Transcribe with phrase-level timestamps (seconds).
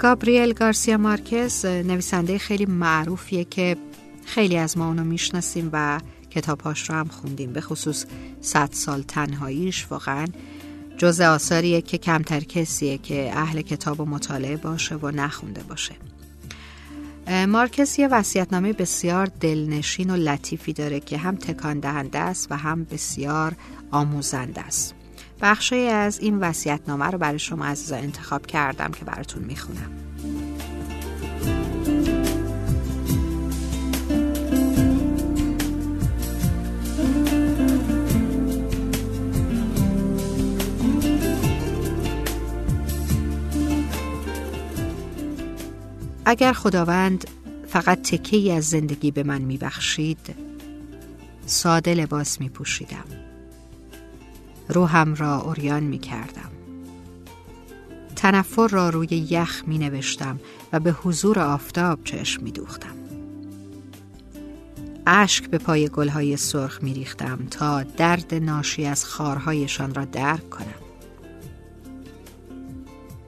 [0.00, 3.76] گابریل گارسیا مارکز نویسنده خیلی معروفیه که
[4.24, 7.52] خیلی از ما اونو می‌شناسیم و کتابهاش رو هم خوندیم.
[7.52, 8.06] به خصوص
[8.40, 10.26] صد سال تنهاییش واقعا
[10.98, 15.94] جز آثاریه که کمتر کسیه که اهل کتاب و مطالعه باشه و نخونده باشه.
[17.48, 22.84] مارکس یه وسیعتنامه بسیار دلنشین و لطیفی داره که هم تکان دهنده است و هم
[22.84, 23.52] بسیار
[23.90, 24.94] آموزنده است.
[25.42, 29.90] بخشی از این وسیعتنامه رو برای شما عزیزا انتخاب کردم که براتون می‌خونم.
[46.24, 47.26] اگر خداوند
[47.68, 50.34] فقط تکه از زندگی به من میبخشید
[51.46, 53.29] ساده لباس می پوشیدم
[54.70, 56.50] روحم را اوریان می کردم
[58.16, 60.40] تنفر را روی یخ می نوشتم
[60.72, 63.00] و به حضور آفتاب چشم می دوختم
[65.06, 70.66] اشک به پای گلهای سرخ می ریختم تا درد ناشی از خارهایشان را درک کنم.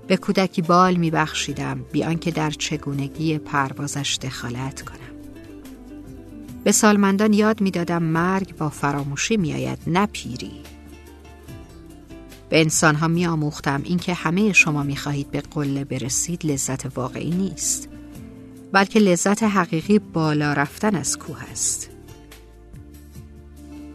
[0.06, 4.98] به کودکی بال می بخشیدم بیان که در چگونگی پروازش دخالت کنم.
[6.64, 10.52] به سالمندان یاد می دادم مرگ با فراموشی می آید نه پیری.
[12.52, 17.30] به انسان ها می آموختم اینکه همه شما می خواهید به قله برسید لذت واقعی
[17.30, 17.88] نیست
[18.72, 21.90] بلکه لذت حقیقی بالا رفتن از کوه است.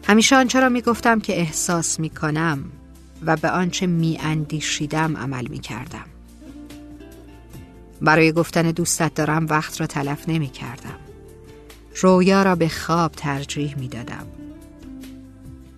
[0.04, 2.64] همیشه آنچه را می گفتم که احساس می کنم
[3.26, 6.06] و به آنچه می اندیشیدم عمل می کردم
[8.02, 10.98] برای گفتن دوستت دارم وقت را تلف نمی کردم
[12.02, 14.28] رویا را به خواب ترجیح می دادم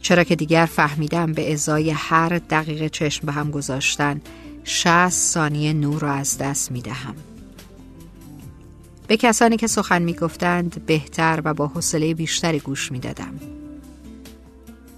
[0.01, 4.21] چرا که دیگر فهمیدم به ازای هر دقیقه چشم به هم گذاشتن
[4.63, 7.15] شست ثانیه نور را از دست می دهم
[9.07, 13.33] به کسانی که سخن می گفتند بهتر و با حوصله بیشتری گوش می دادم.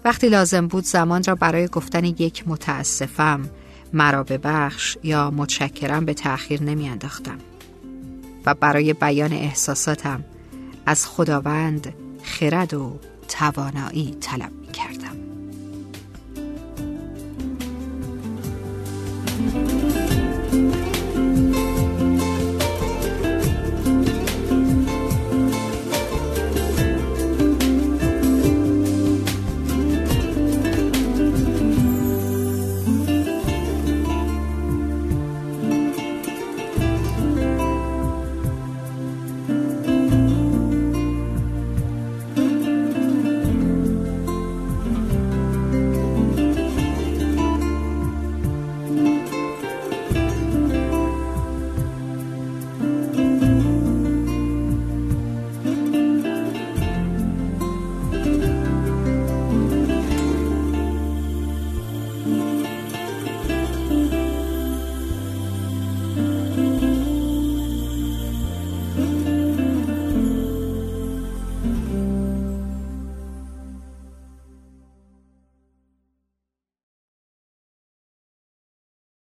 [0.05, 3.49] وقتی لازم بود زمان را برای گفتن یک متاسفم
[3.93, 7.37] مرا ببخش یا متشکرم به تأخیر نمی انداختم
[8.45, 10.23] و برای بیان احساساتم
[10.85, 14.60] از خداوند خرد و توانایی طلب